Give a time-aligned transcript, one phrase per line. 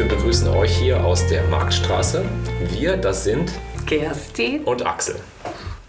[0.00, 2.24] wir begrüßen euch hier aus der Marktstraße.
[2.70, 3.52] Wir, das sind
[3.86, 5.16] Kerstin und Axel.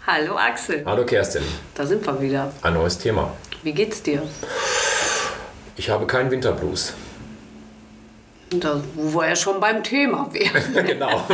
[0.06, 0.82] Hallo Axel.
[0.84, 1.40] Hallo Kerstin.
[1.74, 2.52] Da sind wir wieder.
[2.60, 3.34] Ein neues Thema.
[3.62, 4.22] Wie geht's dir?
[5.76, 6.92] Ich habe keinen Winterblues.
[8.50, 10.74] Da, wo wir ja schon beim Thema wären.
[10.86, 11.26] genau.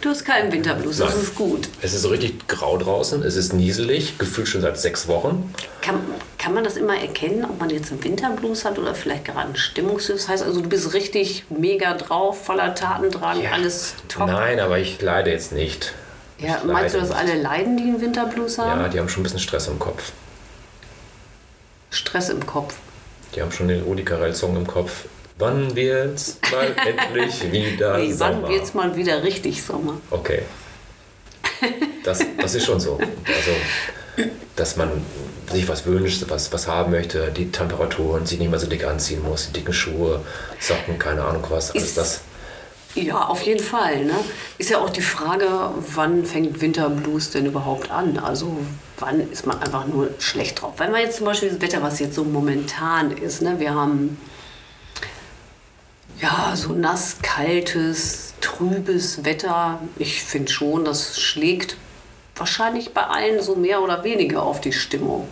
[0.00, 1.22] Du hast keinen Winterblues, das Nein.
[1.22, 1.68] ist gut.
[1.80, 5.54] Es ist so richtig grau draußen, es ist nieselig, gefühlt schon seit sechs Wochen.
[5.80, 6.00] Kann,
[6.38, 9.56] kann man das immer erkennen, ob man jetzt einen Winterblues hat oder vielleicht gerade einen
[9.56, 10.16] Stimmungstief?
[10.16, 14.28] Das heißt also, du bist richtig mega drauf, voller Tatendrang, alles top.
[14.28, 15.94] Nein, aber ich leide jetzt nicht.
[16.38, 18.80] Ja, Ich meinst du, dass alle leiden, die einen Winterblues haben?
[18.82, 20.12] Ja, die haben schon ein bisschen Stress im Kopf.
[21.90, 22.76] Stress im Kopf.
[23.34, 25.06] Die haben schon den Rudi Carell-Song im Kopf.
[25.38, 28.48] Wann wird's mal endlich wieder Nee, wann Sommer?
[28.48, 29.94] wird's mal wieder richtig Sommer?
[30.10, 30.42] Okay.
[32.04, 32.94] Das, das ist schon so.
[32.98, 33.50] Also,
[34.58, 34.90] dass man
[35.50, 39.22] sich was wünscht, was, was haben möchte, die Temperaturen, sich nicht mehr so dick anziehen
[39.22, 40.20] muss, die dicken Schuhe,
[40.60, 42.20] Socken, keine Ahnung was, alles Ist- das.
[42.94, 44.04] Ja, auf jeden Fall.
[44.06, 44.14] Ne?
[44.56, 45.46] Ist ja auch die Frage,
[45.94, 48.18] wann fängt Winterblues denn überhaupt an?
[48.18, 48.58] Also
[48.98, 50.74] wann ist man einfach nur schlecht drauf?
[50.78, 53.60] Wenn man jetzt zum Beispiel das Wetter, was jetzt so momentan ist, ne?
[53.60, 54.18] wir haben
[56.20, 59.80] ja so nass, kaltes, trübes Wetter.
[59.96, 61.76] Ich finde schon, das schlägt
[62.38, 65.28] wahrscheinlich bei allen so mehr oder weniger auf die Stimmung.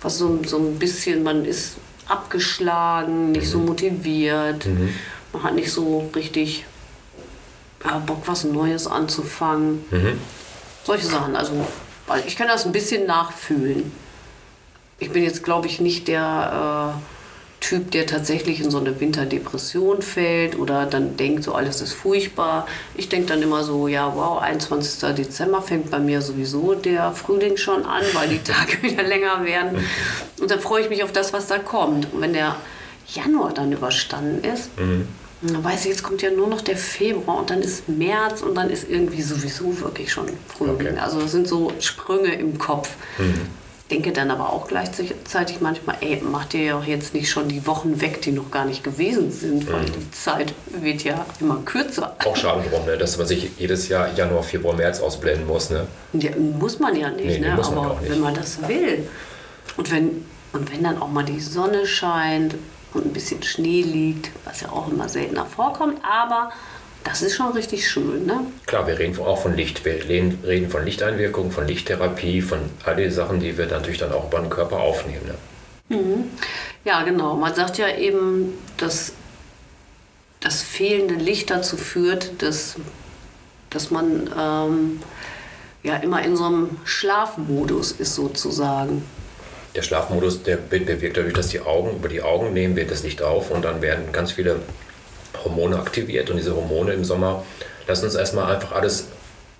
[0.00, 1.76] Was so, so ein bisschen, man ist
[2.08, 4.66] abgeschlagen, nicht so motiviert,
[5.32, 6.64] man hat nicht so richtig
[7.84, 9.84] ja, Bock, was Neues anzufangen.
[10.84, 11.36] Solche Sachen.
[11.36, 11.52] Also,
[12.26, 13.92] ich kann das ein bisschen nachfühlen.
[14.98, 17.21] Ich bin jetzt, glaube ich, nicht der äh,
[17.72, 22.66] Typ, der tatsächlich in so eine Winterdepression fällt oder dann denkt, so alles ist furchtbar.
[22.94, 25.14] Ich denke dann immer so, ja, wow, 21.
[25.14, 29.82] Dezember fängt bei mir sowieso der Frühling schon an, weil die Tage wieder länger werden.
[30.38, 32.12] Und dann freue ich mich auf das, was da kommt.
[32.12, 32.56] Und wenn der
[33.06, 34.68] Januar dann überstanden ist,
[35.40, 38.54] dann weiß ich, jetzt kommt ja nur noch der Februar und dann ist März und
[38.54, 40.74] dann ist irgendwie sowieso wirklich schon Frühling.
[40.74, 40.98] Okay.
[40.98, 42.90] Also das sind so Sprünge im Kopf.
[43.92, 47.66] Denke dann aber auch gleichzeitig manchmal, ey, macht ihr ja auch jetzt nicht schon die
[47.66, 52.16] Wochen weg, die noch gar nicht gewesen sind, weil die Zeit wird ja immer kürzer.
[52.24, 52.96] Auch schade drum, ne?
[52.96, 55.68] dass man sich jedes Jahr Januar, Februar, März ausblenden muss.
[55.68, 55.86] Ne?
[56.14, 57.52] Ja, muss man ja nicht, Nee, ne?
[57.52, 58.10] aber nicht.
[58.10, 59.06] wenn man das will.
[59.76, 60.24] Und wenn,
[60.54, 62.54] und wenn dann auch mal die Sonne scheint
[62.94, 66.50] und ein bisschen Schnee liegt, was ja auch immer seltener vorkommt, aber
[67.04, 68.40] das ist schon richtig schön, ne?
[68.66, 69.84] Klar, wir reden auch von Licht.
[69.84, 74.28] Wir reden von Lichteinwirkung, von Lichttherapie, von all die Sachen, die wir natürlich dann auch
[74.28, 75.26] über den Körper aufnehmen.
[75.88, 76.24] Ne?
[76.84, 77.36] Ja, genau.
[77.36, 79.12] Man sagt ja eben, dass
[80.40, 82.76] das fehlende Licht dazu führt, dass,
[83.70, 85.02] dass man ähm,
[85.82, 89.04] ja immer in so einem Schlafmodus ist sozusagen.
[89.74, 93.02] Der Schlafmodus, der be- bewirkt dadurch, dass die Augen, über die Augen nehmen wir das
[93.02, 94.60] Licht auf und dann werden ganz viele
[95.44, 97.42] Hormone aktiviert und diese Hormone im Sommer
[97.86, 99.06] lassen uns erstmal einfach alles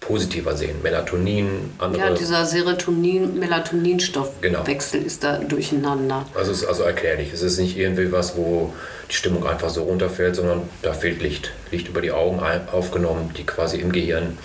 [0.01, 0.83] positiver sehen.
[0.83, 2.03] Melatonin, andere.
[2.03, 5.07] Ja, dieser Serotonin-Melatoninstoffwechsel Genau.
[5.07, 6.27] ist da durcheinander.
[6.35, 7.33] also es ist also erklärlich.
[7.33, 8.73] Es ist nicht irgendwie was, wo
[9.11, 11.53] die Stimmung einfach so runterfällt, sondern da fehlt Licht.
[11.71, 12.41] Licht über die Augen
[12.73, 14.39] aufgenommen, die quasi im Gehirn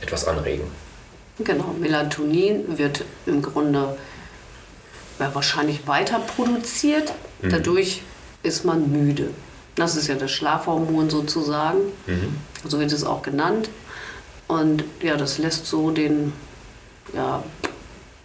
[0.00, 0.64] etwas anregen.
[1.38, 3.96] Genau, Melatonin wird im Grunde
[5.18, 7.12] ja, wahrscheinlich weiter produziert.
[7.42, 8.00] Dadurch
[8.42, 9.28] ist man müde.
[9.74, 11.80] Das ist ja das Schlafhormon sozusagen.
[12.68, 13.70] So wird es auch genannt.
[14.48, 16.32] Und ja, das lässt so den,
[17.14, 17.42] ja,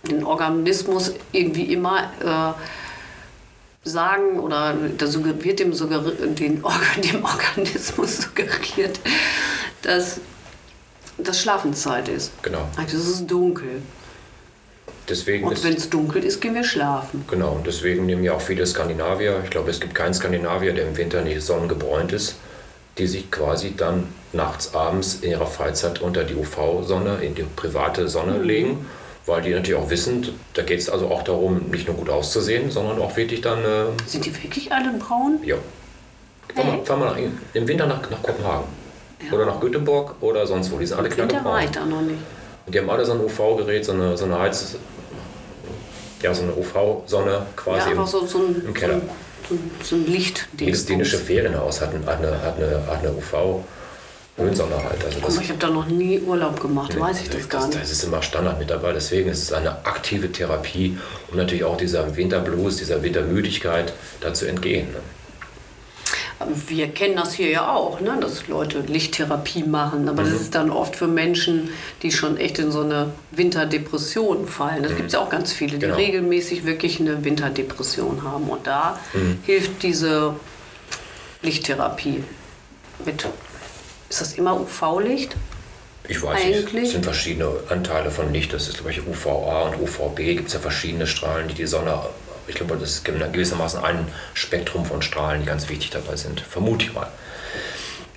[0.09, 5.07] den Organismus irgendwie immer äh, sagen oder da
[5.89, 8.99] wird dem, Organ, dem Organismus suggeriert,
[9.81, 10.19] dass
[11.17, 12.31] das Schlafenszeit ist.
[12.43, 12.67] Genau.
[12.75, 13.81] Also es ist dunkel.
[15.09, 17.23] Deswegen Und wenn es dunkel ist, gehen wir schlafen.
[17.29, 20.87] genau, und deswegen nehmen ja auch viele Skandinavier, ich glaube, es gibt keinen Skandinavier, der
[20.87, 22.35] im Winter nicht sonnengebräunt ist,
[22.97, 28.07] die sich quasi dann nachts, abends in ihrer Freizeit unter die UV-Sonne, in die private
[28.09, 28.85] Sonne legen,
[29.25, 32.69] weil die natürlich auch wissen, da geht es also auch darum, nicht nur gut auszusehen,
[32.71, 35.39] sondern auch wirklich dann, äh, Sind die wirklich alle braun?
[35.43, 35.55] ja.
[36.55, 37.17] Fahr mal, fahr mal nach,
[37.53, 38.65] im Winter nach, nach Kopenhagen.
[39.31, 40.77] Oder nach Göteborg oder sonst wo.
[40.77, 41.63] Die sind alle Winter war knallbraun.
[41.65, 42.19] ich da noch nicht.
[42.67, 44.75] Und die haben alle so ein UV-Gerät, so eine, so eine Heiz...
[46.21, 48.99] Ja, so eine UV-Sonne quasi Ja, im, einfach so, so ein, im Keller.
[49.47, 50.47] So ein, so ein Licht.
[50.59, 55.05] Jedes dänische Ferienhaus hat, ein- hat eine, hat eine, hat eine UV-Höhensonne halt.
[55.05, 57.81] Also mal, ich habe da noch nie Urlaub gemacht, weiß ich das gar das, nicht.
[57.83, 58.93] das ist immer Standard mit dabei.
[58.93, 60.97] Deswegen ist es eine aktive Therapie,
[61.31, 64.87] um natürlich auch dieser Winterblues, dieser Wintermüdigkeit dazu entgehen.
[64.91, 64.99] Ne?
[66.67, 68.17] Wir kennen das hier ja auch, ne?
[68.21, 70.31] dass Leute Lichttherapie machen, aber Mhm.
[70.31, 71.69] das ist dann oft für Menschen,
[72.03, 74.83] die schon echt in so eine Winterdepression fallen.
[74.83, 75.95] Das gibt es ja auch ganz viele, die Genau.
[75.95, 78.43] regelmäßig wirklich eine Winterdepression haben.
[78.49, 79.39] Und da Mhm.
[79.45, 80.35] hilft diese
[81.41, 82.23] Lichttherapie
[83.05, 83.25] mit.
[84.09, 85.35] Ist das immer UV-Licht?
[86.09, 88.53] Ich weiß nicht, Eigentlich- es sind verschiedene Anteile von Licht.
[88.53, 90.35] Das ist, glaube ich, UVA und UVB.
[90.35, 91.99] Gibt es ja verschiedene Strahlen, die die Sonne.
[92.47, 96.39] Ich glaube, das gibt gewissermaßen ein Spektrum von Strahlen, die ganz wichtig dabei sind.
[96.39, 97.07] Vermute ich mal.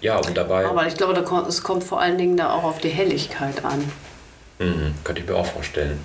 [0.01, 1.19] Ja, und dabei Aber ich glaube,
[1.49, 3.91] es kommt vor allen Dingen da auch auf die Helligkeit an.
[4.59, 6.01] mhm, könnte ich mir auch vorstellen,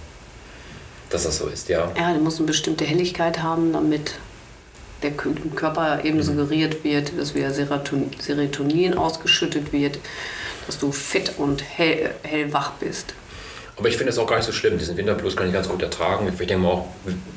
[1.09, 1.91] dass das so ist, ja.
[1.97, 4.15] Ja, die muss eine bestimmte Helligkeit haben, damit
[5.01, 9.99] der Körper eben suggeriert wird, dass wieder Seroton Serotonin ausgeschüttet wird,
[10.65, 13.13] dass du fit und hell, hellwach bist.
[13.77, 14.77] Aber ich finde es auch gar nicht so schlimm.
[14.77, 16.27] Diesen Winterblues kann ich ganz gut ertragen.
[16.27, 16.87] Ich denke mal auch,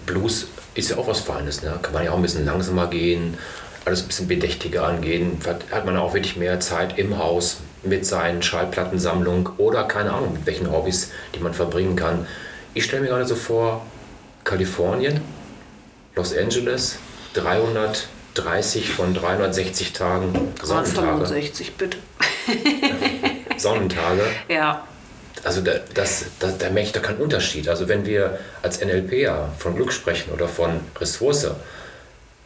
[0.06, 1.62] Blues ist ja auch was Feines.
[1.62, 1.78] Ne?
[1.82, 3.36] Kann man ja auch ein bisschen langsamer gehen,
[3.84, 5.38] alles ein bisschen bedächtiger angehen.
[5.40, 10.34] Vielleicht hat man auch wirklich mehr Zeit im Haus mit seinen Schallplattensammlung oder keine Ahnung,
[10.34, 12.26] mit welchen Hobbys, die man verbringen kann.
[12.74, 13.84] Ich stelle mir gerade so vor,
[14.44, 15.20] Kalifornien,
[16.14, 16.98] Los Angeles,
[17.34, 20.32] 330 von 360 Tagen
[20.62, 21.06] Sonnentage.
[21.06, 21.98] 365 bitte.
[23.56, 24.22] Sonnentage.
[24.48, 24.86] Ja,
[25.44, 27.68] Also da, das, da, da merke ich doch keinen Unterschied.
[27.68, 31.48] Also wenn wir als NLPer von Glück sprechen oder von Ressource,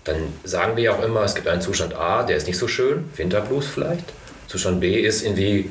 [0.05, 2.69] dann sagen wir ja auch immer, es gibt einen Zustand A, der ist nicht so
[2.69, 4.05] schön, Winterblues vielleicht.
[4.49, 5.71] Zustand B ist irgendwie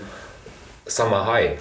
[0.85, 1.51] Summer High.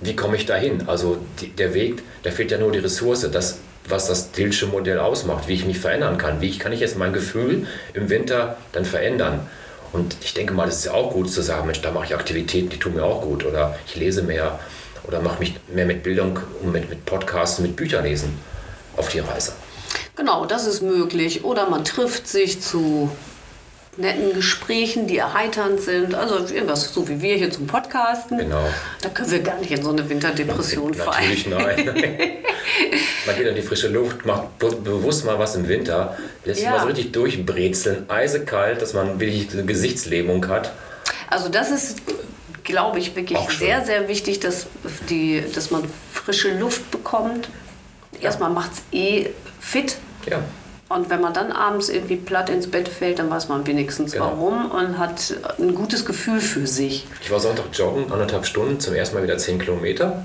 [0.00, 0.84] Wie komme ich da hin?
[0.88, 3.58] Also die, der Weg, da fehlt ja nur die Ressource, das,
[3.88, 6.40] was das Dillsche Modell ausmacht, wie ich mich verändern kann.
[6.40, 9.48] Wie kann ich jetzt mein Gefühl im Winter dann verändern?
[9.92, 12.14] Und ich denke mal, das ist ja auch gut zu sagen, Mensch, da mache ich
[12.14, 13.44] Aktivitäten, die tun mir auch gut.
[13.44, 14.58] Oder ich lese mehr
[15.04, 18.38] oder mache mich mehr mit Bildung und mit, mit Podcasts, mit Büchern lesen
[18.96, 19.52] auf die Reise.
[20.16, 21.44] genau, das ist möglich.
[21.44, 23.10] Oder man trifft sich zu
[23.96, 26.14] netten Gesprächen, die erheiternd sind.
[26.14, 28.38] Also irgendwas, so wie wir hier zum Podcasten.
[28.38, 28.64] Genau.
[29.02, 31.10] Da können wir gar nicht in so eine Winterdepression fallen.
[31.20, 31.86] Natürlich nein.
[33.26, 36.66] man geht in die frische Luft, macht be bewusst mal was im Winter, lässt sich
[36.66, 36.72] Ja.
[36.76, 40.72] mal so richtig durchbrezeln, eisekalt, dass man wirklich eine Gesichtslähmung hat.
[41.28, 42.00] Also das ist,
[42.64, 44.66] glaube ich, wirklich sehr, sehr wichtig, dass,
[45.10, 47.48] die, dass man frische Luft bekommt.
[48.20, 49.30] Erstmal macht es eh
[49.60, 49.96] fit.
[50.30, 50.40] Ja.
[50.94, 54.26] Und wenn man dann abends irgendwie platt ins Bett fällt, dann weiß man wenigstens Genau.
[54.26, 57.06] warum und hat ein gutes Gefühl für sich.
[57.22, 60.24] Ich war Sonntag joggen, anderthalb Stunden, zum ersten Mal wieder 10 Kilometer.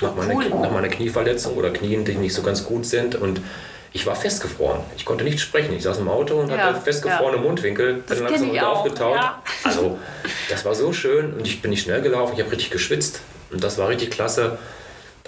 [0.00, 0.48] Nach meiner, Cool.
[0.48, 3.16] nach meiner Knieverletzung oder Knien, die nicht so ganz gut sind.
[3.16, 3.40] Und
[3.92, 4.80] ich war festgefroren.
[4.96, 5.74] Ich konnte nicht sprechen.
[5.74, 8.02] Ich saß im Auto und Ja, hatte festgefrorene Mundwinkel.
[8.06, 9.16] Das bin langsam ich wieder aufgetaut.
[9.16, 9.42] ja.
[9.64, 9.98] Also,
[10.48, 12.32] das war so schön und ich bin nicht schnell gelaufen.
[12.36, 13.20] Ich habe richtig geschwitzt.
[13.50, 14.58] Und das war richtig klasse.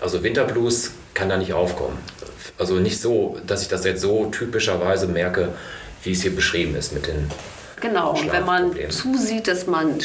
[0.00, 1.98] Also, Winterblues kann da nicht aufkommen.
[2.60, 5.48] Also, nicht so, dass ich das jetzt so typischerweise merke,
[6.04, 7.28] wie es hier beschrieben ist mit den
[7.80, 9.98] Genau, und wenn man zusieht, dass man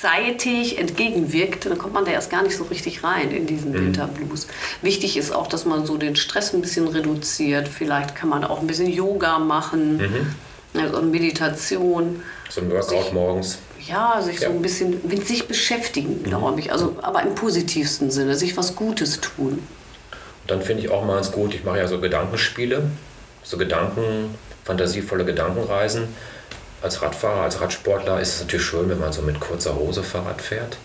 [0.00, 3.86] zeitig entgegenwirkt, dann kommt man da erst gar nicht so richtig rein in diesen Mhm.
[3.86, 4.46] Winterblues.
[4.80, 7.68] Wichtig ist auch, dass man so den Stress ein bisschen reduziert.
[7.68, 10.80] Vielleicht kann man auch ein bisschen Yoga machen, Mhm.
[10.80, 12.22] also Meditation.
[12.48, 13.58] so ein Workout morgens.
[13.86, 14.48] Ja, sich Ja.
[14.48, 14.52] Mhm.
[14.52, 16.72] so ein bisschen mit sich beschäftigen, glaube ich.
[16.72, 19.58] Also, aber im positivsten Sinne, sich was Gutes tun.
[20.46, 22.82] Dann finde ich auch mal ganz gut, ich mache ja so Gedankenspiele,
[23.42, 26.08] so Gedanken, fantasievolle Gedankenreisen.
[26.82, 30.40] Als Radfahrer, als Radsportler ist es natürlich schön, wenn man so mit kurzer Hose Fahrrad
[30.42, 30.76] fährt.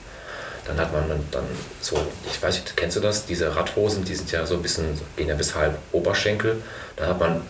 [0.66, 1.44] Dann hat man dann,
[1.82, 1.98] so,
[2.30, 3.26] ich weiß nicht, kennst du das?
[3.26, 4.86] Diese Radhosen, die sind ja so ein bisschen,
[5.18, 6.62] gehen ja bis halb Oberschenkel.
[6.96, 7.42] Dann hat man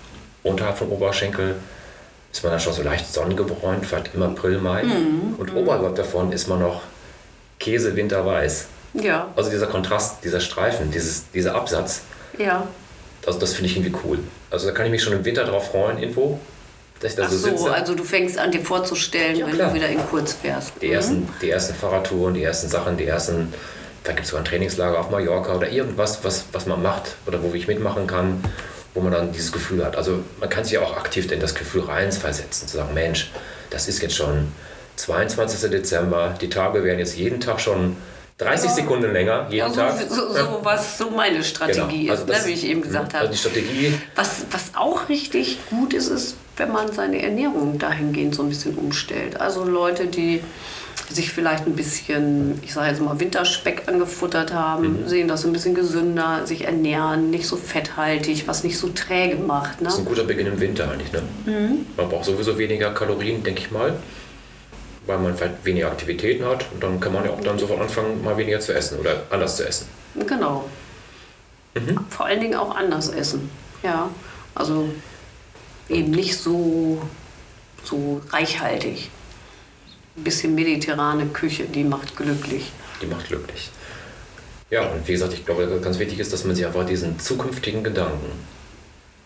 [0.41, 1.55] unterhalb vom Oberschenkel,
[2.31, 4.83] ist man dann schon so leicht sonnengebräunt, vielleicht im April, Mai.
[5.37, 6.81] Und oberhalb davon ist man noch
[7.59, 8.67] Käse winterweiß.
[8.93, 12.01] Ja, Also dieser Kontrast, dieser Streifen, dieses, dieser Absatz,
[12.39, 12.67] ja.
[13.27, 14.19] also das finde ich irgendwie cool.
[14.49, 16.39] Also da kann ich mich schon im Winter drauf freuen, irgendwo,
[16.99, 19.69] dass ich da Ach so so, also du fängst an, dir vorzustellen, Ja, wenn klar.
[19.69, 20.73] du wieder in Kurz fährst.
[20.81, 23.53] die, ersten, die ersten Fahrradtouren, die ersten Sachen, die ersten,
[24.03, 27.43] da gibt es sogar ein Trainingslager auf Mallorca oder irgendwas, was, was man macht oder
[27.43, 28.43] wo ich mitmachen kann,
[28.95, 29.95] wo man dann dieses Gefühl hat.
[29.95, 33.31] Also man kann sich ja auch aktiv in das Gefühl reinversetzen, zu sagen, Mensch,
[33.69, 34.51] das ist jetzt schon
[34.95, 35.69] 22.
[35.69, 37.95] Dezember, die Tage werden jetzt jeden Tag schon
[38.39, 39.95] 30 Sekunden länger, jeden Also, Tag.
[40.09, 42.11] so, so was so meine Strategie Genau.
[42.13, 43.29] Also ist, ne, wie ich eben gesagt Also habe.
[43.33, 48.43] die Strategie, Was, was auch richtig gut ist, ist, wenn man seine Ernährung dahingehend so
[48.43, 49.39] ein bisschen umstellt.
[49.41, 50.41] Also Leute, die
[51.09, 55.07] sich vielleicht ein bisschen, ich sage jetzt mal, Winterspeck angefuttert haben, Mhm.
[55.09, 59.81] sehen das ein bisschen gesünder, sich ernähren, nicht so fetthaltig, was nicht so träge macht.
[59.81, 59.85] Ne?
[59.85, 61.11] Das ist ein guter Beginn im Winter eigentlich.
[61.11, 61.21] Ne?
[61.97, 63.95] Man braucht sowieso weniger Kalorien, denke ich mal,
[65.09, 68.23] weil man vielleicht weniger Aktivitäten hat und dann kann man ja auch dann sofort anfangen,
[68.23, 69.87] mal weniger zu essen oder anders zu essen.
[70.27, 70.69] Genau.
[71.73, 72.05] Mhm.
[72.09, 73.49] Vor allen Dingen auch anders essen.
[73.81, 74.09] Ja,
[74.53, 74.89] also
[75.89, 77.01] eben nicht so
[77.83, 79.09] so reichhaltig.
[80.15, 82.71] Ein bisschen mediterrane Küche, die macht glücklich.
[83.01, 83.71] Die macht glücklich.
[84.69, 87.83] Ja, und wie gesagt, ich glaube, ganz wichtig ist, dass man sich einfach diesen zukünftigen
[87.83, 88.31] Gedanken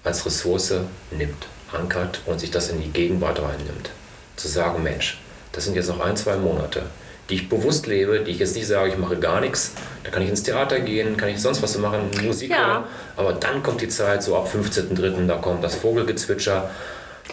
[0.06, 0.76] als Ressource
[1.12, 3.90] nimmt, ankert und sich das in die Gegenwart reinnimmt.
[4.38, 5.20] Zu sagen, Mensch,
[5.54, 6.84] das sind jetzt noch ein, zwei Monate,
[7.30, 9.72] die ich bewusst lebe, die ich jetzt nicht sage, ich mache gar nichts.
[10.04, 12.58] Da kann ich ins Theater gehen, kann ich sonst was machen, Musik Ja.
[12.68, 12.84] hören.
[13.16, 16.70] Aber dann kommt die Zeit, so ab 15.03., da kommt das Vogelgezwitscher.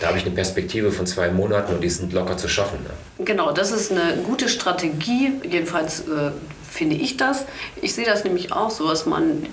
[0.00, 2.78] Da habe ich eine Perspektive von zwei Monaten und die sind locker zu schaffen.
[2.84, 3.24] Ne?
[3.24, 5.32] Genau, das ist eine gute Strategie.
[5.42, 6.30] Jedenfalls äh,
[6.70, 7.44] finde ich das.
[7.82, 9.46] Ich sehe das nämlich auch so, dass man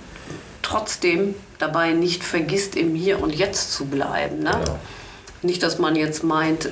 [0.62, 4.40] trotzdem dabei nicht vergisst, im Hier und Jetzt zu bleiben.
[4.40, 4.52] Ne?
[4.52, 4.80] Genau.
[5.42, 6.70] Nicht, dass man jetzt meint,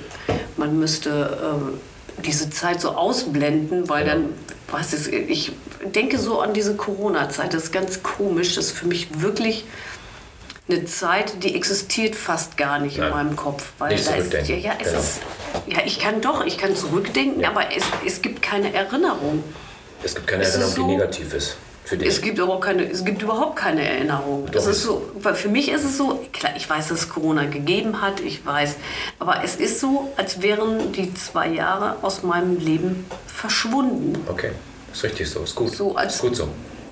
[0.58, 1.80] man müsste ähm,
[2.26, 4.30] diese Zeit so ausblenden, weil dann,
[4.72, 5.52] was ist, ich
[5.94, 9.66] denke so an diese Corona-Zeit, das ist ganz komisch, das ist für mich wirklich
[10.68, 13.08] eine Zeit, die existiert fast gar nicht Nein.
[13.10, 13.74] in meinem Kopf.
[13.78, 15.00] Weil Nicht da ist, ja, ja, es Genau.
[15.00, 15.20] ist,
[15.68, 19.44] ja, ich kann doch, ich kann zurückdenken, aber es, es gibt keine Erinnerung.
[20.04, 21.58] Es gibt keine Es Erinnerung, die so- negativ ist.
[21.90, 24.48] Es gibt, aber keine, es gibt überhaupt keine Erinnerung.
[24.48, 27.10] Doch, Es ist so, weil für mich ist es so, klar, ich weiß, dass es
[27.10, 28.76] Corona gegeben hat, ich weiß,
[29.20, 34.18] aber es ist so, als wären die zwei Jahre aus meinem Leben verschwunden.
[34.28, 34.52] Okay,
[34.92, 35.76] ist richtig so, ist gut.
[35.76, 36.48] So als- ist gut so.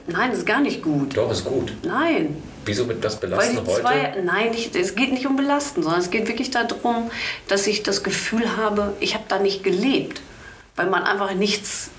[0.05, 1.15] Nein, ist gar nicht gut.
[1.17, 1.73] Doch, ist gut.
[1.83, 2.35] Nein,
[2.65, 3.81] Wieso wird das weil belasten die heute?
[3.81, 7.09] zwei, nein, nicht, es geht nicht um Belasten, sondern es geht wirklich darum,
[7.47, 10.21] dass ich das Gefühl habe, ich habe da nicht gelebt,
[10.75, 11.89] weil man einfach nichts,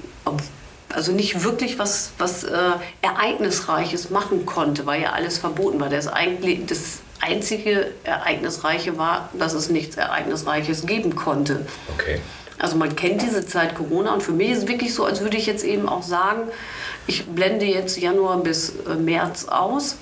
[0.95, 2.59] also nicht wirklich was, was äh,
[3.03, 5.89] Ereignisreiches machen konnte, weil ja alles verboten war.
[5.89, 11.67] Das, eigentlich, das einzige Ereignisreiche war, dass es nichts Ereignisreiches geben konnte.
[11.95, 12.21] Okay.
[12.59, 15.37] Also man kennt diese Zeit Corona und für mich ist es wirklich so, als würde
[15.37, 16.43] ich jetzt eben auch sagen,
[17.07, 19.97] ich blende jetzt Januar bis äh, März aus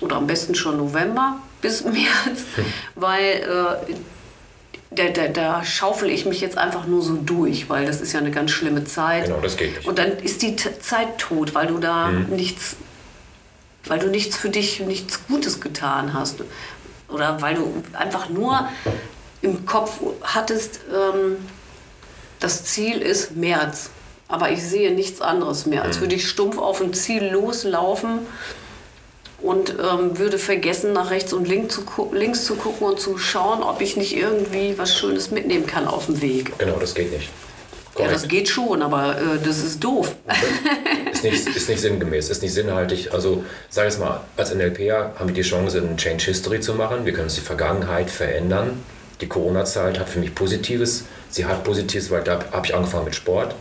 [0.00, 2.44] oder am besten schon November bis März,
[2.94, 3.22] weil
[3.88, 3.94] äh,
[4.90, 8.20] da, da, da schaufel ich mich jetzt einfach nur so durch, weil das ist ja
[8.20, 9.26] eine ganz schlimme Zeit.
[9.26, 9.86] Genau, das geht nicht.
[9.86, 12.34] Und dann ist die T Zeit tot, weil du da Mhm.
[12.34, 12.76] nichts,
[13.84, 16.42] weil du nichts für dich, nichts Gutes getan hast.
[17.08, 18.68] Oder weil du einfach nur
[19.42, 21.36] im Kopf hattest, ähm,
[22.40, 23.90] das Ziel ist März.
[24.26, 25.86] Aber ich sehe nichts anderes mehr, Mhm.
[25.86, 28.20] als würde ich stumpf auf ein Ziel loslaufen
[29.40, 33.62] und ähm, würde vergessen, nach rechts und links zu, links zu gucken und zu schauen,
[33.62, 36.58] ob ich nicht irgendwie was Schönes mitnehmen kann auf dem Weg.
[36.58, 37.30] Genau, das geht nicht.
[37.98, 40.14] Ja, das geht schon, aber äh, das ist doof.
[41.12, 43.12] ist, nicht, ist nicht sinngemäß, ist nicht sinnhaltig.
[43.12, 46.74] Also, sag ich es mal, als NLPer haben wir die Chance, eine Change History zu
[46.74, 47.04] machen.
[47.04, 48.84] Wir können uns die Vergangenheit verändern.
[49.20, 51.04] Die Corona-Zeit hat für mich Positives.
[51.28, 53.54] Sie hat Positives, weil da habe ich angefangen mit Sport.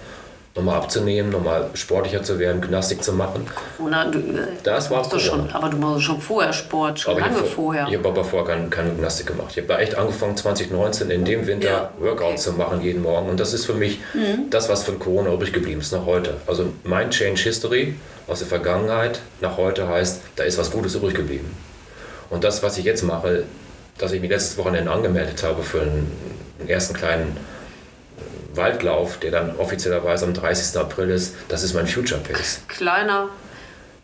[0.57, 3.45] Nochmal abzunehmen, nochmal sportlicher zu werden, Gymnastik zu machen.
[3.77, 7.21] Oder du, äh, Das war du schon, aber du machst schon vorher Sport, schon Aber
[7.21, 7.87] ich lange hab- vorher.
[7.87, 9.49] Ich habe aber vorher keine, keine Gymnastik gemacht.
[9.51, 12.31] Ich habe da echt angefangen, 2019 in dem Winter Ja, Workout okay.
[12.33, 12.37] Mhm.
[12.37, 13.29] zu machen, jeden Morgen.
[13.29, 13.99] Und das ist für mich
[14.49, 16.37] das, was von Corona übrig geblieben ist, nach heute.
[16.47, 17.93] Also mein Change History
[18.27, 21.55] aus der Vergangenheit nach heute heißt, da ist was Gutes übrig geblieben.
[22.31, 23.43] Und das, was ich jetzt mache,
[23.99, 26.11] dass ich mich letztes Wochenende angemeldet habe für einen,
[26.59, 27.37] einen ersten kleinen
[28.57, 30.77] Waldlauf, der dann offiziellerweise am 30.
[30.79, 32.61] April ist, das ist mein Future Pace.
[32.67, 33.29] Kleiner,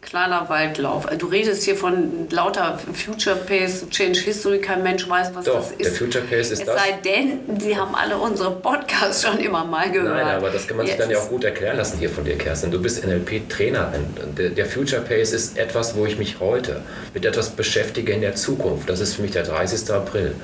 [0.01, 1.05] kleiner Waldlauf.
[1.17, 5.71] Du redest hier von lauter Future Pace, Change History, kein Mensch weiß, was Doch, das
[5.71, 5.85] ist.
[5.85, 6.75] der Future Pace ist es das.
[6.75, 10.15] sei denn, sie haben alle unsere Podcasts schon immer mal gehört.
[10.25, 12.23] Nein, aber das kann man sich Jetzt dann ja auch gut erklären lassen hier von
[12.25, 12.69] dir, Kerstin.
[12.71, 14.05] Du bist NLP-Trainerin.
[14.37, 16.81] Der, der Future Pace ist etwas, wo ich mich heute
[17.13, 18.89] mit etwas beschäftige in der Zukunft.
[18.89, 19.89] Das ist für mich der 30.
[19.91, 20.35] April.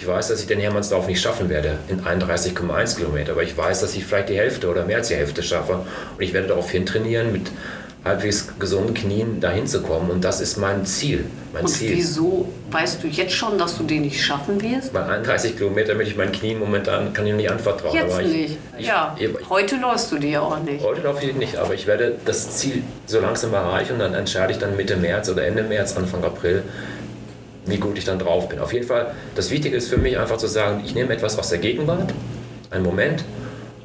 [0.00, 3.80] Ich weiß, dass ich den Hermannsdorf nicht schaffen werde in 31,1 Kilometer, aber ich weiß,
[3.80, 5.72] dass ich vielleicht die Hälfte oder mehr als die Hälfte schaffe.
[5.72, 7.50] Und ich werde darauf hin trainieren, mit
[8.04, 10.08] halbwegs gesunden Knien dahin zu kommen.
[10.08, 11.24] Und das ist mein Ziel.
[11.52, 11.96] Mein Und Ziel.
[11.96, 14.92] wieso weißt du jetzt schon, dass du den nicht schaffen wirst?
[14.92, 17.96] Bei 31 Kilometer mit ich meinen Knien momentan kann ich nicht anvertrauen.
[17.96, 18.58] Jetzt ich, nicht.
[18.78, 20.84] Ich, ja, ich, heute läufst du die ja auch nicht.
[20.84, 24.52] Heute laufe ich nicht, aber ich werde das Ziel so langsam erreichen und dann entscheide
[24.52, 26.62] ich dann Mitte März oder Ende März, Anfang April,
[27.68, 28.58] wie gut ich dann drauf bin.
[28.58, 31.48] Auf jeden Fall, das Wichtige ist für mich einfach zu sagen, ich nehme etwas aus
[31.50, 32.12] der Gegenwart,
[32.70, 33.24] einen Moment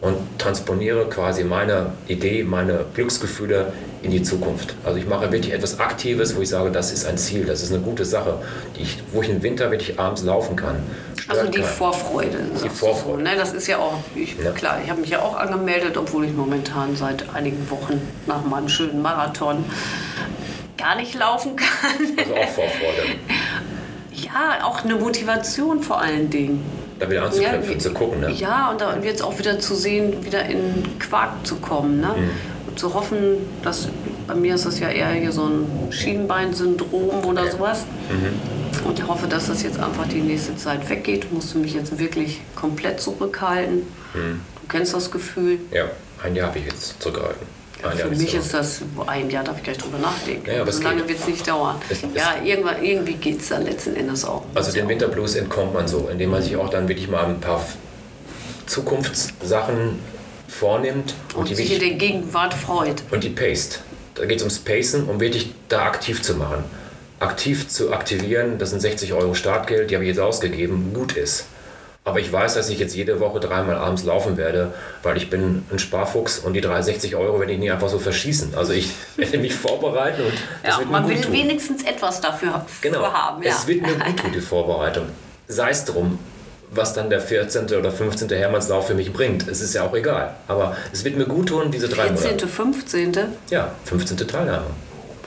[0.01, 3.71] und transponiere quasi meine Idee, meine Glücksgefühle
[4.01, 4.75] in die Zukunft.
[4.83, 7.71] Also ich mache wirklich etwas Aktives, wo ich sage, das ist ein Ziel, das ist
[7.71, 8.39] eine gute Sache,
[8.77, 10.75] die ich, wo ich im Winter wirklich abends laufen kann.
[11.29, 11.69] Also die keinen.
[11.69, 12.37] Vorfreude.
[12.61, 13.17] du Vorfreude.
[13.19, 13.35] So, ne?
[13.37, 14.51] Das ist ja auch, ich, Ja.
[14.51, 18.67] klar, ich habe mich ja auch angemeldet, obwohl ich momentan seit einigen Wochen nach meinem
[18.67, 19.63] schönen Marathon
[20.77, 22.17] gar nicht laufen kann.
[22.17, 23.03] Also auch Vorfreude,
[24.25, 26.63] Ja, auch eine Motivation vor allen Dingen.
[26.99, 28.21] da wieder anzuknüpfen, wie- zu gucken.
[28.21, 28.31] Ne?
[28.31, 31.99] Ja, und da jetzt auch wieder zu sehen, wieder in Quark zu kommen.
[31.99, 32.07] Ne?
[32.15, 32.29] Mhm.
[32.69, 33.89] Und zu hoffen, dass
[34.27, 37.51] bei mir ist das ja eher hier so ein Schienbeinsyndrom oder Ja.
[37.51, 37.83] sowas.
[38.85, 41.25] Und ich hoffe, dass das jetzt einfach die nächste Zeit weggeht.
[41.29, 43.83] Du musst mich jetzt wirklich komplett zurückhalten.
[44.13, 44.41] Hm.
[44.61, 45.59] Du kennst das Gefühl.
[45.71, 45.85] Ja,
[46.23, 47.45] ein Jahr habe ich jetzt zurückgehalten.
[47.83, 50.49] Jahr Für mich ist das ein Jahr, darf ich gleich drüber nachdenken.
[50.49, 51.75] Ja, es so lange wird es nicht dauern.
[51.89, 54.43] Es- es- ja, irgendwann, irgendwie geht es dann letzten Endes auch.
[54.55, 57.63] Also dem Winterblues entkommt man so, indem man sich auch dann wirklich mal ein paar
[58.65, 59.99] Zukunftssachen
[60.47, 63.03] vornimmt und, und die sich in der Gegenwart freut.
[63.11, 63.81] und die paced.
[64.15, 66.63] Da geht es ums Pacen, um wirklich da aktiv zu machen.
[67.19, 71.45] Aktiv zu aktivieren, das sind 60 Euro Startgeld, die habe ich jetzt ausgegeben, gut ist.
[72.05, 75.63] Aber ich weiß, dass ich jetzt jede Woche dreimal abends laufen werde, weil ich bin
[75.71, 78.55] ein Sparfuchs und die 360 Euro werde ich nicht einfach so verschießen.
[78.55, 80.33] Also ich werde mich vorbereiten und
[80.63, 81.31] das Ja, wird mir man gut will tun.
[81.33, 83.03] wenigstens etwas dafür Genau.
[83.11, 83.41] haben.
[83.41, 83.51] Ja.
[83.51, 85.05] Es wird mir gut tun, die Vorbereitung.
[85.47, 86.19] Sei es drum,
[86.71, 87.65] was dann der 14.
[87.73, 88.27] oder 15.
[88.29, 89.47] Hermannslauf für mich bringt.
[89.47, 90.35] Es ist ja auch egal.
[90.49, 92.47] Aber es wird mir gut tun, diese drei 14., Monate.
[92.49, 93.17] 15.
[93.49, 94.17] Ja, 15.
[94.27, 94.65] Teilnahme.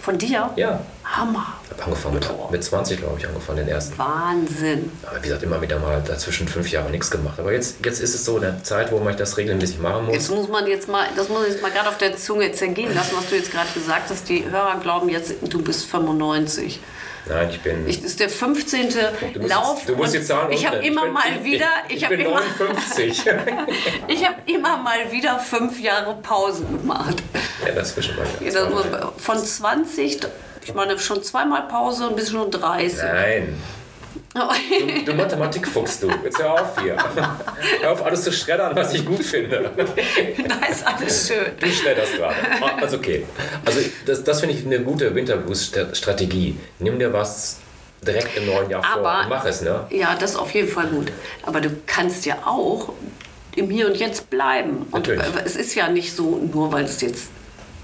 [0.03, 0.51] von dir?
[0.57, 0.81] Ja.
[1.05, 1.55] Hammer.
[1.67, 3.99] Ich habe angefangen mit, mit 20, glaube ich, angefangen, den ersten.
[3.99, 4.91] Wahnsinn.
[5.05, 7.39] Aber wie gesagt, immer wieder mal dazwischen fünf Jahre nichts gemacht.
[7.41, 10.15] Aber jetzt, jetzt ist es so eine Zeit, wo man das regelmäßig machen muss.
[10.15, 12.95] Jetzt muss man jetzt mal, das muss ich jetzt mal gerade auf der Zunge zergehen
[12.95, 14.29] lassen, was du jetzt gerade gesagt hast.
[14.29, 16.79] Die Hörer glauben jetzt, du bist 95.
[17.29, 17.89] Nein, ich bin.
[17.89, 18.89] Ich, das ist der 15.
[19.35, 19.85] du musst Lauf.
[19.85, 22.41] du musst jetzt sagen, ich habe immer bin- mal wieder, ich, Ich, habe bin immer,
[22.59, 23.25] 59.
[24.07, 27.17] ich habe immer mal wieder fünf Jahre Pause gemacht.
[27.67, 28.25] ja, dazwischen mal.
[28.41, 28.85] Ja, das muss-
[29.19, 30.21] Von 20,
[30.67, 32.99] ich meine schon zweimal Pause und bis schon 30.
[33.03, 33.63] Nein.
[34.35, 36.11] Du, du Mathematikfuchs, du.
[36.25, 36.97] Jetzt hör auf hier.
[37.81, 39.71] Hör auf, alles zu schreddern, was ich gut finde.
[39.77, 41.47] da ist alles schön.
[41.59, 42.35] Du schredderst gerade.
[42.83, 43.25] Also okay.
[43.65, 46.59] Also das, das finde ich eine gute Winterblues-Strategie.
[46.81, 47.59] Nimm dir was
[48.07, 49.87] direkt im neuen Jahr vor Aber- und mach es, ne?
[49.91, 51.13] Ja, das ist auf jeden Fall gut.
[51.45, 52.93] Aber du kannst ja auch
[53.55, 54.87] im Hier und Jetzt bleiben.
[54.91, 55.25] Und Natürlich.
[55.45, 57.29] es ist ja nicht so, nur weil es jetzt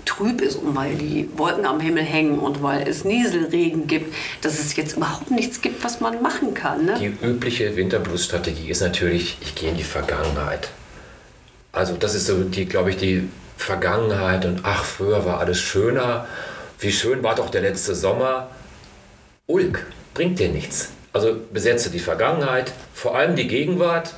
[0.05, 4.59] trüb ist und weil die Wolken am Himmel hängen und weil es Nieselregen gibt, dass
[4.59, 6.85] es jetzt überhaupt nichts gibt, was man machen kann.
[6.85, 6.97] Ne?
[6.99, 10.71] Die übliche Winterblues-Strategie ist natürlich, ich gehe in die Vergangenheit.
[11.73, 16.27] Also das ist so, die, glaube ich, die Vergangenheit und ach, früher war alles schöner.
[16.79, 18.51] Wie schön war doch der letzte Sommer.
[19.47, 20.91] Ulk, bringt dir nichts.
[21.13, 24.15] Also besetze die Vergangenheit, vor allem die Gegenwart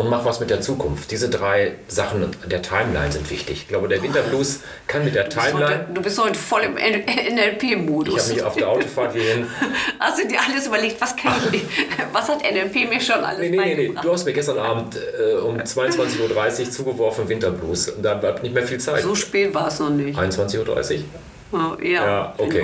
[0.00, 1.10] und mach was mit der Zukunft.
[1.10, 3.58] Diese drei Sachen der Timeline sind wichtig.
[3.62, 5.86] Ich glaube, der Winterblues kann mit der Du bist heute- Timeline.
[5.92, 8.28] Du bist heute voll im Ich habe NLP-Modus.
[8.30, 9.46] mich auf der Autofahrt hierhin
[9.98, 11.62] Hast du dir alles überlegt, was, kann ich,
[12.14, 13.94] was hat NLP mir schon alles Nee, nee, nee, nee.
[14.00, 17.90] Du hast mir gestern Abend äh, um 22.30 Uhr zugeworfen Winterblues.
[17.90, 19.02] Und da bleibt nicht mehr viel Zeit.
[19.02, 20.18] So spät war es noch nicht.
[20.18, 20.58] 21.30
[20.96, 21.04] Uhr?
[21.52, 22.62] Ja, ja, okay.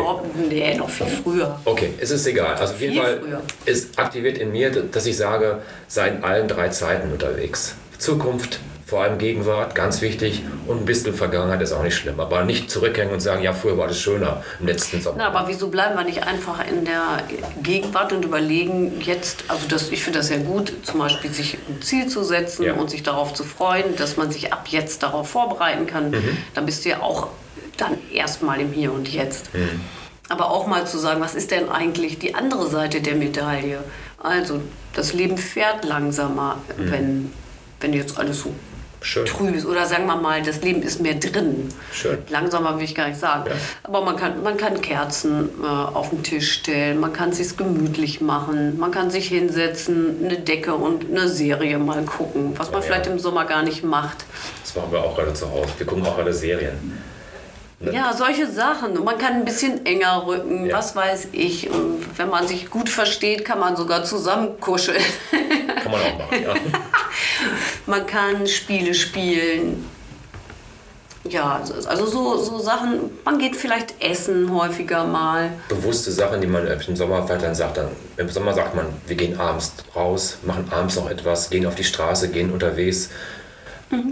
[0.48, 1.58] Nee, noch viel früher.
[1.64, 2.54] Okay, es ist egal.
[2.54, 3.42] Also auf jeden Viel Fall früher.
[3.64, 7.74] ist aktiviert in mir, dass ich sage, sei in allen drei Zeiten unterwegs.
[7.98, 10.42] Zukunft, vor allem Gegenwart, ganz wichtig.
[10.68, 12.20] Und ein bisschen Vergangenheit ist auch nicht schlimm.
[12.20, 15.16] Aber nicht zurückhängen und sagen, ja, früher war alles schöner im letzten Sommer.
[15.18, 17.24] Na, aber wieso bleiben wir nicht einfach in der
[17.64, 21.82] Gegenwart und überlegen jetzt, also das, ich finde das ja gut, zum Beispiel sich ein
[21.82, 22.74] Ziel zu setzen Ja.
[22.74, 26.10] und sich darauf zu freuen, dass man sich ab jetzt darauf vorbereiten kann.
[26.10, 26.36] Mhm.
[26.54, 27.28] Dann bist du ja auch
[27.76, 29.52] dann erstmal im Hier und Jetzt.
[29.54, 29.80] Mhm.
[30.28, 33.78] Aber auch mal zu sagen, was ist denn eigentlich die andere Seite der Medaille?
[34.22, 34.60] Also,
[34.94, 36.90] das Leben fährt langsamer, Mhm.
[36.90, 37.32] wenn,
[37.80, 38.52] wenn jetzt alles so
[39.02, 39.24] Schön.
[39.26, 39.66] trüb ist.
[39.66, 41.68] Oder sagen wir mal, das Leben ist mehr drin.
[41.92, 42.18] Schön.
[42.28, 43.44] Langsamer will ich gar nicht sagen.
[43.50, 43.52] Ja.
[43.84, 47.56] Aber man kann, man kann Kerzen äh, auf den Tisch stellen, man kann es sich
[47.56, 52.80] gemütlich machen, man kann sich hinsetzen, eine Decke und eine Serie mal gucken, was man
[52.80, 52.86] Ja.
[52.86, 54.24] vielleicht im Sommer gar nicht macht.
[54.64, 55.68] Das machen wir auch gerade zu Hause.
[55.78, 56.98] Wir gucken auch alle Serien.
[57.78, 57.92] Ne?
[57.92, 58.96] Ja, solche Sachen.
[58.96, 60.78] Und man kann ein bisschen enger rücken, Ja.
[60.78, 61.68] was weiß ich.
[61.70, 65.02] Und wenn man sich gut versteht, kann man sogar zusammen kuscheln.
[65.82, 66.54] Kann man auch machen, ja.
[67.86, 69.84] man kann Spiele spielen.
[71.28, 73.10] Ja, also so, so Sachen.
[73.24, 75.50] Man geht vielleicht essen häufiger mal.
[75.68, 77.76] bewusste Sachen, die man im Sommer vielleicht dann sagt.
[77.78, 81.74] Dann, Im Sommer sagt man, wir gehen abends raus, machen abends noch etwas, gehen auf
[81.74, 83.10] die Straße, gehen unterwegs.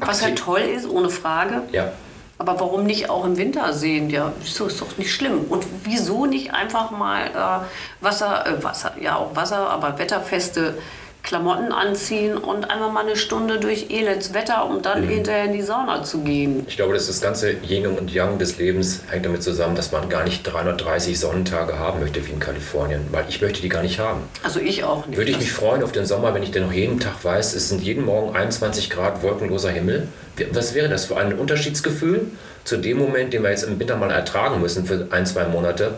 [0.00, 1.62] Was halt toll ist, ohne Frage.
[1.72, 1.92] Ja,
[2.36, 4.10] Aber warum nicht auch im Winter sehen?
[4.10, 5.44] Ja, ist doch nicht schlimm.
[5.48, 10.78] Und wieso nicht einfach mal äh, Wasser, äh, Wasser, ja auch Wasser, aber wetterfeste
[11.24, 15.62] Klamotten anziehen und einfach mal eine Stunde durch Elends Wetter, um dann hinterher in die
[15.62, 16.64] Sauna zu gehen.
[16.68, 20.08] ich glaube, dass das ganze Yin und Yang des Lebens hängt damit zusammen, dass man
[20.10, 23.98] gar nicht 330 Sonnentage haben möchte wie in Kalifornien, weil ich möchte die gar nicht
[23.98, 24.20] haben.
[24.42, 25.16] Also ich auch nicht.
[25.16, 27.54] Würde ich Das- mich freuen auf den Sommer, wenn ich denn noch jeden Tag weiß,
[27.54, 30.08] es sind jeden Morgen 21 Grad wolkenloser Himmel.
[30.52, 32.26] Was wäre das für ein Unterschiedsgefühl
[32.64, 35.94] zu dem Moment, den wir jetzt im Winter mal ertragen müssen für ein, zwei Monate?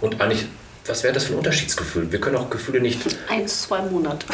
[0.00, 0.46] Und eigentlich,
[0.88, 2.10] was wäre das für ein Unterschiedsgefühl?
[2.10, 4.26] Wir können auch Gefühle nicht Eins, zwei Monate.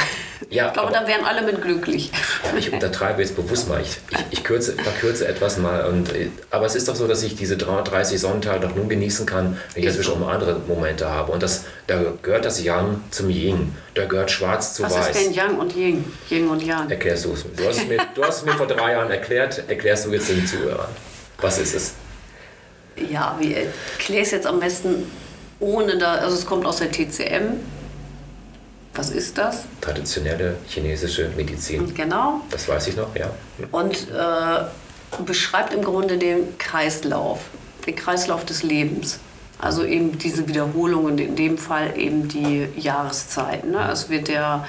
[0.50, 2.10] Ja, ich glaube, da wären alle mit glücklich.
[2.58, 3.80] Ich untertreibe jetzt bewusst mal.
[3.80, 5.86] Ich, ich, ich kürze, verkürze etwas mal.
[5.86, 6.10] Und,
[6.50, 9.82] aber es ist doch so, dass ich diese 30 Sonnentage noch nun genießen kann, wenn
[9.82, 11.32] ich dazwischen auch mal andere Momente habe.
[11.32, 13.74] Und das, da gehört das Yang zum Yin.
[13.94, 15.00] Da gehört Schwarz zu Was Weiß.
[15.00, 16.04] Was ist denn Yang und Yin?
[16.28, 16.90] Yin und Yang.
[16.90, 17.44] Erklärst du es.
[17.56, 19.62] Du hast, mir, du hast es mir vor drei Jahren erklärt.
[19.68, 20.90] Erklärst du jetzt den Zuhörern.
[21.38, 21.94] Was ist es?
[23.10, 25.06] Ja, wie erkläre es jetzt am besten
[25.62, 27.60] ohne da, also es kommt aus der TCM.
[28.94, 29.64] Was ist das?
[29.80, 31.94] Traditionelle chinesische Medizin.
[31.94, 32.42] Genau.
[32.50, 33.30] Das weiß ich noch, ja.
[33.70, 37.40] Und äh, beschreibt im Grunde den Kreislauf,
[37.86, 39.18] den Kreislauf des Lebens.
[39.58, 43.70] Also eben diese Wiederholungen, in dem Fall eben die Jahreszeiten.
[43.70, 43.88] Ne?
[43.90, 44.66] Es wird der,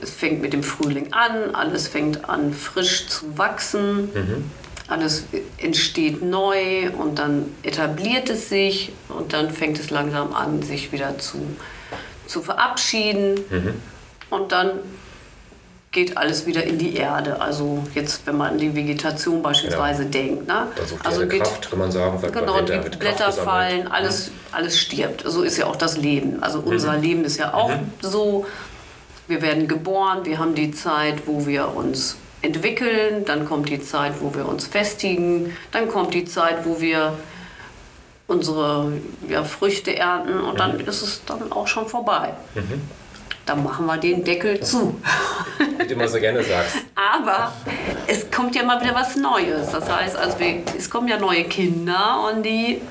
[0.00, 4.04] es fängt mit dem Frühling an, alles fängt an frisch zu wachsen.
[4.14, 4.44] Mhm
[4.88, 5.24] alles
[5.58, 11.18] entsteht neu und dann etabliert es sich und dann fängt es langsam an, sich wieder
[11.18, 11.38] zu,
[12.26, 13.34] zu verabschieden.
[13.50, 13.74] Mhm.
[14.30, 14.80] Und dann
[15.90, 17.40] geht alles wieder in die Erde.
[17.40, 20.08] Also jetzt, wenn man an die Vegetation beispielsweise ja.
[20.08, 20.46] denkt.
[20.46, 20.68] Ne?
[21.04, 22.20] also geht, Kraft, kann man sagen.
[22.32, 25.22] Genau, die Blätter fallen, alles, alles stirbt.
[25.26, 26.42] So ist ja auch das Leben.
[26.42, 27.02] Also unser mhm.
[27.02, 27.92] Leben ist ja auch mhm.
[28.00, 28.46] so.
[29.26, 34.14] Wir werden geboren, wir haben die Zeit, wo wir uns entwickeln, dann kommt die Zeit,
[34.20, 37.14] wo wir uns festigen, dann kommt die Zeit, wo wir
[38.26, 38.92] unsere
[39.28, 40.86] ja, Früchte ernten und dann mhm.
[40.86, 42.34] ist es dann auch schon vorbei.
[42.54, 42.82] Mhm.
[43.46, 45.00] Dann machen wir den Deckel zu.
[45.78, 46.76] Wie du immer so gerne sagst.
[46.94, 47.54] Aber
[48.06, 49.70] es kommt ja mal wieder was Neues.
[49.70, 52.82] Das heißt, also wir, es kommen ja neue Kinder und die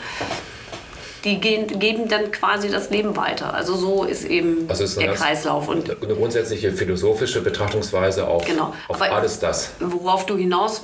[1.27, 3.53] die gehen, geben dann quasi das Leben weiter.
[3.53, 5.67] Also so ist eben also ist der Kreislauf.
[5.67, 8.73] Und eine grundsätzliche philosophische Betrachtungsweise auf, genau.
[8.87, 9.71] auf alles das.
[9.79, 10.81] Worauf du hinaus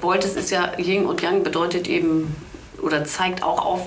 [0.00, 2.36] wolltest, ist ja Yin und Yang bedeutet eben
[2.82, 3.80] oder zeigt auch auf,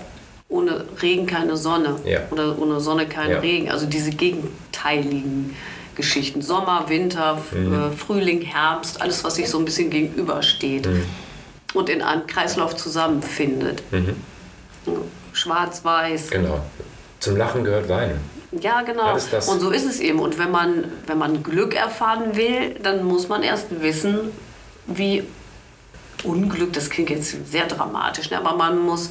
[0.49, 2.21] ohne Regen keine Sonne ja.
[2.32, 3.39] oder ohne Sonne kein ja.
[3.39, 3.69] Regen.
[3.69, 5.56] Also diese gegenteiligen
[5.95, 6.41] Geschichten.
[6.41, 7.73] Sommer, Winter, mhm.
[7.73, 11.06] Äh, Frühling, Herbst, alles, was sich so ein bisschen gegenübersteht mhm.
[11.75, 13.84] und in einem Kreislauf zusammenfindet.
[13.91, 14.15] Mhm
[15.34, 16.30] schwarz-weiß.
[16.30, 16.62] Genau.
[17.19, 18.19] Zum Lachen gehört Weinen.
[18.60, 19.13] Ja, genau.
[19.13, 20.19] Und so ist es eben.
[20.19, 24.32] Und wenn man, wenn man Glück erfahren will, dann muss man erst wissen,
[24.86, 25.24] wie
[26.24, 28.38] Unglück, das klingt jetzt sehr dramatisch, ne?
[28.38, 29.10] aber man muss,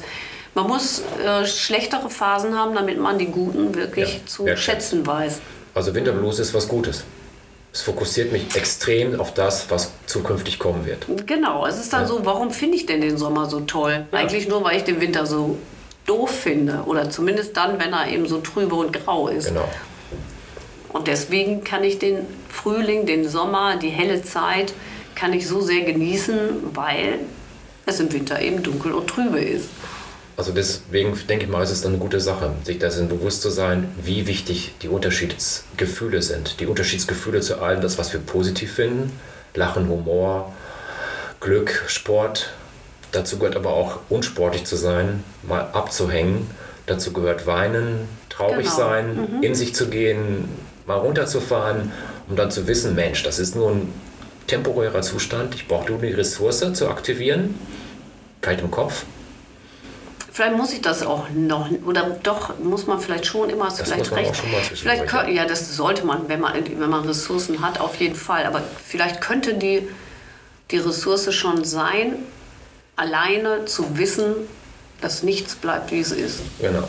[0.55, 5.41] man muss äh, schlechtere Phasen haben, damit man die guten wirklich ja, zu schätzen weiß.
[5.75, 7.03] Also Winterblues ist was Gutes.
[7.71, 11.07] Es fokussiert mich extrem auf das, was zukünftig kommen wird.
[11.25, 12.07] Genau, es ist dann ja.
[12.07, 14.05] so, warum finde ich denn den Sommer so toll?
[14.11, 14.19] Ja.
[14.19, 15.57] Eigentlich nur, weil ich den Winter so
[16.05, 16.83] doof finde.
[16.85, 19.47] Oder zumindest dann, wenn er eben so trübe und grau ist.
[19.47, 19.67] Genau.
[20.89, 24.73] Und deswegen kann ich den Frühling, den Sommer, die helle Zeit,
[25.15, 26.37] kann ich so sehr genießen,
[26.73, 27.19] weil
[27.85, 29.69] es im Winter eben dunkel und trübe ist.
[30.35, 33.49] Also deswegen denke ich mal, ist es dann eine gute Sache, sich dessen bewusst zu
[33.49, 36.59] sein, wie wichtig die Unterschiedsgefühle sind.
[36.59, 39.11] Die Unterschiedsgefühle zu allem, das, was wir positiv finden.
[39.53, 40.51] Lachen, Humor,
[41.39, 42.51] Glück, Sport,
[43.13, 46.49] Dazu gehört aber auch unsportlich zu sein, mal abzuhängen.
[46.87, 48.75] Dazu gehört weinen, traurig genau.
[48.75, 49.43] sein, mhm.
[49.43, 50.49] in sich zu gehen,
[50.85, 51.91] mal runterzufahren,
[52.27, 53.93] um dann zu wissen, Mensch, das ist nur ein
[54.47, 55.55] temporärer Zustand.
[55.55, 57.57] Ich brauche nur die Ressource zu aktivieren,
[58.41, 59.05] vielleicht im Kopf.
[60.31, 64.11] Vielleicht muss ich das auch noch, oder doch, muss man vielleicht schon immer das vielleicht
[64.13, 64.35] recht.
[64.73, 68.47] vielleicht könnte, ja, das sollte man wenn, man, wenn man Ressourcen hat, auf jeden Fall.
[68.47, 69.87] Aber vielleicht könnte die,
[70.71, 72.15] die Ressource schon sein,
[72.95, 74.35] alleine zu wissen,
[75.01, 76.39] dass nichts bleibt, wie es ist.
[76.59, 76.87] Genau.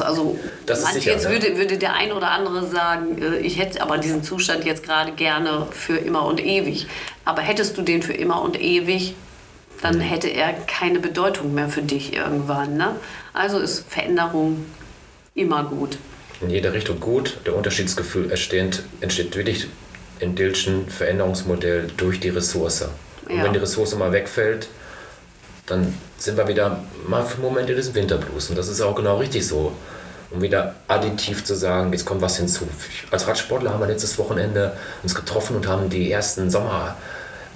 [0.00, 1.30] also das manche sicher, jetzt ne?
[1.30, 5.12] würde, würde der ein oder andere sagen, äh, ich hätte aber diesen Zustand jetzt gerade
[5.12, 6.86] gerne für immer und ewig.
[7.24, 9.14] Aber hättest du den für immer und ewig,
[9.82, 10.00] dann mhm.
[10.00, 12.76] hätte er keine Bedeutung mehr für dich irgendwann.
[12.76, 12.96] Ne?
[13.32, 14.64] Also ist Veränderung
[15.34, 15.98] immer gut.
[16.40, 17.38] In jeder Richtung gut.
[17.46, 19.68] Der Unterschiedsgefühl entsteht, entsteht wirklich
[20.18, 22.86] in Dilschen Veränderungsmodell durch die Ressource.
[23.28, 23.44] Und ja.
[23.44, 24.68] wenn die Ressource mal wegfällt,
[25.66, 28.50] dann sind wir wieder mal für Momente des Winterblues.
[28.50, 29.72] Und das ist auch genau richtig so.
[30.30, 32.66] Um wieder additiv zu sagen, jetzt kommt was hinzu.
[33.12, 36.96] Als Radsportler haben wir letztes Wochenende uns getroffen und haben die ersten Sommer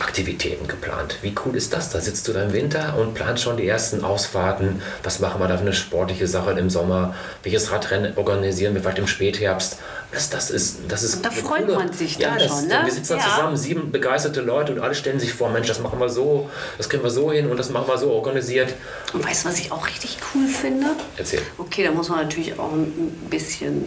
[0.00, 1.18] Aktivitäten geplant.
[1.22, 1.90] Wie cool ist das?
[1.90, 4.82] Da sitzt du da im Winter und planst schon die ersten Ausfahrten.
[5.02, 7.14] Was machen wir da für eine sportliche Sache im Sommer?
[7.42, 9.78] Welches Radrennen organisieren wir vielleicht im Spätherbst?
[10.12, 12.66] Das, das ist, das ist da freut coole, man sich dann ja, schon.
[12.66, 12.80] Ne?
[12.84, 13.30] Wir sitzen da ja.
[13.30, 16.88] zusammen, sieben begeisterte Leute und alle stellen sich vor, Mensch, das machen wir so, das
[16.88, 18.74] kriegen wir so hin und das machen wir so organisiert.
[19.12, 20.86] Und weißt du, was ich auch richtig cool finde?
[21.16, 21.42] Erzähl.
[21.58, 23.84] Okay, da muss man natürlich auch ein bisschen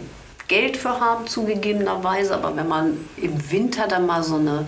[0.48, 4.66] Geld für haben, zugegebenerweise, aber wenn man im Winter dann mal so eine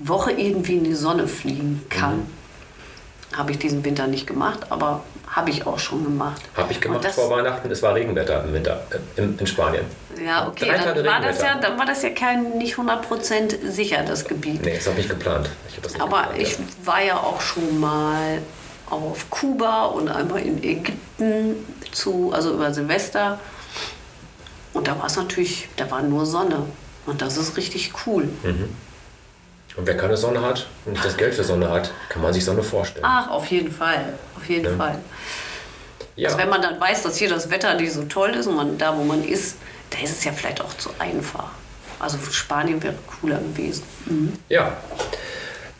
[0.00, 2.16] Woche irgendwie in die Sonne fliegen kann.
[2.18, 3.36] Mhm.
[3.36, 6.42] Habe ich diesen Winter nicht gemacht, aber Habe ich auch schon gemacht.
[6.56, 7.70] Habe ich gemacht das- vor Weihnachten.
[7.70, 9.84] Es war Regenwetter im Winter äh, in, in Spanien.
[10.26, 14.02] Ja, okay, Drei dann war, das ja, dann war das ja kein nicht 100% sicher,
[14.02, 14.64] das Gebiet.
[14.64, 15.48] Nee, das habe ich geplant.
[15.68, 18.42] Ich hab nicht Aber geplant, ich war ja auch schon mal
[18.90, 21.54] auf Kuba und einmal in Ägypten
[21.92, 23.38] zu, also über Silvester.
[24.72, 26.64] Und da war es natürlich, da war nur Sonne.
[27.06, 28.28] Und das ist richtig cool.
[28.42, 28.50] ja.
[29.76, 32.44] Und wer keine Sonne hat und nicht das Geld für Sonne hat, kann man sich
[32.44, 33.04] Sonne vorstellen.
[33.06, 34.14] Ach, auf jeden Fall.
[34.36, 34.76] Auf jeden Ja.
[34.76, 34.98] Fall.
[36.16, 36.28] ja.
[36.28, 38.76] Also wenn man dann weiß, dass hier das Wetter nicht so toll ist und man
[38.78, 39.56] da, wo man ist,
[39.90, 41.48] da ist es ja vielleicht auch zu einfach.
[41.98, 43.82] Also Spanien wäre cooler gewesen.
[44.48, 44.76] ja.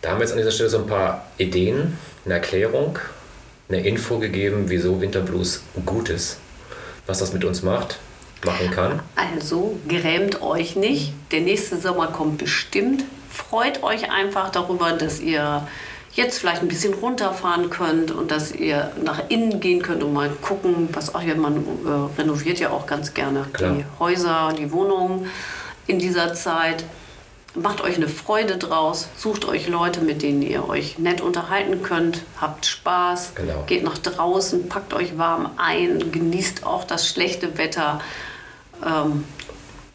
[0.02, 2.98] Da haben wir jetzt an dieser Stelle so ein paar Ideen, eine Erklärung,
[3.68, 6.38] eine Info gegeben, wieso Winterblues gut ist,
[7.06, 7.98] was das mit uns macht,
[8.42, 9.00] machen kann.
[9.14, 11.12] Also grämt euch nicht.
[11.32, 13.04] Der nächste Sommer kommt bestimmt.
[13.30, 15.66] Freut euch einfach darüber, dass ihr
[16.12, 20.28] jetzt vielleicht ein bisschen runterfahren könnt und dass ihr nach innen gehen könnt und mal
[20.42, 23.74] gucken, was auch ja, man äh, renoviert ja auch ganz gerne Klar.
[23.74, 25.30] die Häuser, die Wohnungen
[25.86, 26.84] in dieser Zeit.
[27.54, 32.22] Macht euch eine Freude draus, sucht euch Leute, mit denen ihr euch nett unterhalten könnt,
[32.40, 33.64] habt Spaß, Genau.
[33.66, 38.00] geht nach draußen, packt euch warm ein, genießt auch das schlechte Wetter,
[38.86, 39.24] ähm,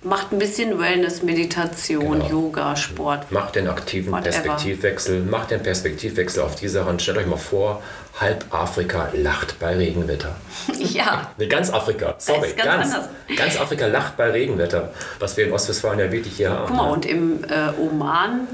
[0.06, 2.30] macht ein bisschen Wellness, Meditation, Genau.
[2.30, 3.32] Yoga, Sport.
[3.32, 4.32] Macht den aktiven Whatever.
[4.32, 7.02] Perspektivwechsel, macht den Perspektivwechsel auf diese Hand.
[7.02, 7.82] Stellt euch mal vor,
[8.20, 10.36] halb Afrika lacht bei Regenwetter.
[10.80, 15.52] Ja, Nee, ganz Afrika, sorry, ganz ganz, ganz Afrika lacht bei Regenwetter, was wir in
[15.52, 16.68] Ostwestfalen ja wirklich hier haben.
[16.68, 18.48] guck mal, und im äh, Oman,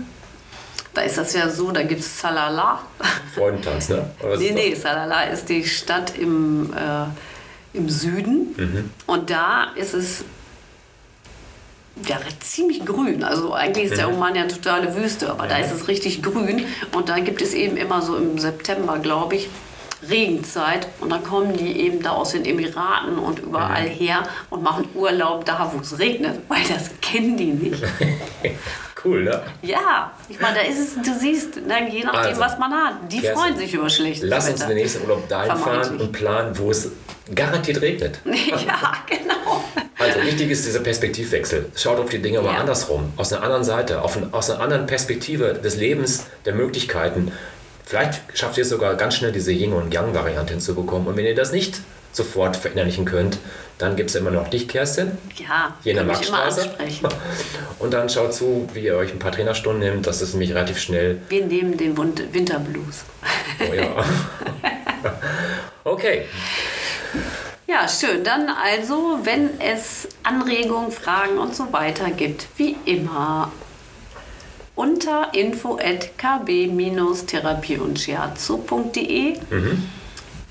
[0.93, 2.79] da ist das ja so, da gibt es Salala.
[3.35, 4.09] Freudentanz, ne?
[4.23, 8.55] Oder Nee, nee, Salala ist die Stadt im, äh, im Süden.
[8.57, 8.89] Mhm.
[9.05, 10.23] Und da ist es
[12.07, 13.23] ja, ziemlich grün.
[13.23, 14.09] Also eigentlich ist der.
[14.09, 16.65] Oman ja eine totale Wüste, aber da ist es richtig grün.
[16.93, 19.49] Und da gibt es eben immer so im September, glaube ich,
[20.09, 20.87] Regenzeit.
[20.99, 25.45] Und dann kommen die eben da aus den Emiraten und überall her und machen Urlaub
[25.45, 27.83] da, wo es regnet, weil das kennen die nicht.
[29.03, 29.41] Cool, ne?
[29.61, 32.93] Ja, ich meine, da ist es, du siehst, ne, je nachdem, Also, was man hat.
[33.11, 34.69] Die Kerstin, freuen sich über schlechtes Lass uns Wetter.
[34.69, 36.91] den nächsten Urlaub dahin fahren und planen, wo es
[37.33, 38.19] garantiert regnet.
[38.25, 39.63] ja, genau.
[39.97, 41.71] Also wichtig ist dieser Perspektivwechsel.
[41.75, 42.59] Schaut auf die Dinge mal Ja.
[42.59, 47.31] andersrum, aus einer anderen Seite, auf ein, aus einer anderen Perspektive des Lebens, der Möglichkeiten.
[47.91, 51.09] Vielleicht schafft ihr es sogar ganz schnell, diese Yin- und Yang-Variante hinzubekommen.
[51.09, 51.81] Und wenn ihr das nicht
[52.13, 53.37] sofort verinnerlichen könnt,
[53.79, 56.69] dann gibt es immer noch dich, Kerstin, Ja, hier in der Marktstraße.
[57.79, 60.07] Und dann schaut zu, wie ihr euch ein paar Trainerstunden nehmt.
[60.07, 61.19] Das ist nämlich relativ schnell.
[61.27, 63.03] Wir nehmen den Wund- Winterblues.
[63.69, 64.05] Oh ja.
[65.83, 66.27] okay,
[67.67, 68.23] Ja, schön.
[68.23, 73.51] Dann also, wenn es Anregungen, Fragen und so weiter gibt, wie immer
[74.75, 79.37] unter info at kb-therapie und shiatsu.de.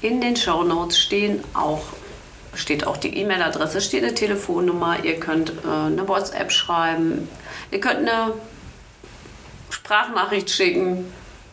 [0.02, 1.82] In den Shownotes stehen auch
[2.54, 7.28] steht auch die E-Mail-Adresse, steht eine Telefonnummer, ihr könnt äh, eine WhatsApp schreiben,
[7.70, 8.32] ihr könnt eine
[9.70, 11.12] Sprachnachricht schicken,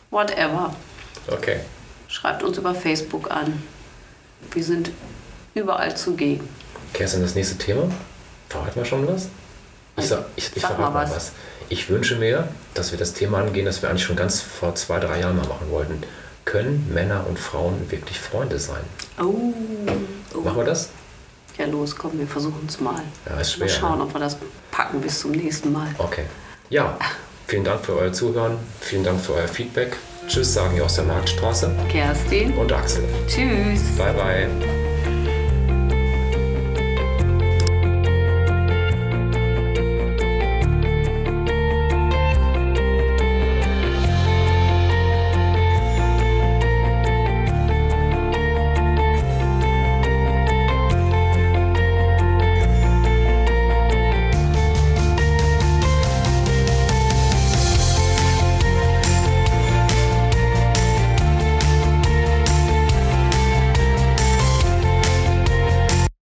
[0.09, 0.75] whatever.
[1.27, 1.59] okay.
[2.09, 3.61] Schreibt uns über Facebook an.
[4.51, 4.91] Wir sind
[5.53, 6.47] überall zugegen.
[6.93, 7.91] Kerstin, das nächste Thema?
[8.47, 9.27] Verraten wir schon was?
[9.97, 10.05] Ich,
[10.37, 11.15] ich, ich Sag verrate mal was.
[11.15, 11.31] was.
[11.69, 14.99] Ich wünsche mir, dass wir das Thema angehen, das wir eigentlich schon ganz vor zwei,
[14.99, 16.01] drei Jahren mal machen wollten.
[16.45, 18.83] Können Männer und Frauen wirklich Freunde sein?
[19.19, 19.53] Oh,
[20.33, 20.39] oh.
[20.41, 20.89] Machen wir das?
[21.57, 23.01] Ja, los, komm, wir versuchen es mal.
[23.25, 23.69] Ja, ist Mal schwer.
[23.69, 24.03] schauen, ne?
[24.05, 24.37] ob wir das
[24.71, 25.87] packen bis zum nächsten Mal.
[25.97, 26.23] Okay.
[26.69, 26.97] Ja,
[27.47, 28.57] vielen Dank für euer Zuhören.
[28.79, 29.97] Vielen Dank für euer Feedback.
[30.27, 31.71] Tschüss, sagen wir aus der Marktstraße.
[31.89, 33.03] Kerstin, Und Axel.
[33.27, 33.97] tschüss.
[33.97, 34.76] Bye, bye.